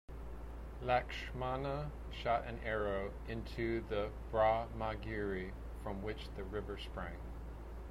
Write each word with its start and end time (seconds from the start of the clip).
Lakshmana 0.81 1.91
shot 2.09 2.47
an 2.47 2.57
arrow 2.65 3.11
into 3.27 3.81
the 3.87 4.09
Brahmagiri 4.31 5.51
from 5.83 6.01
which 6.01 6.27
the 6.35 6.43
river 6.43 6.79
sprang. 6.79 7.19